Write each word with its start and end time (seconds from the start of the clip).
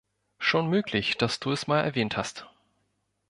Schon 0.39 0.67
möglich, 0.67 1.17
dass 1.19 1.39
du 1.39 1.51
es 1.51 1.67
mal 1.67 1.79
erwähnt 1.83 2.17
hast. 2.17 2.49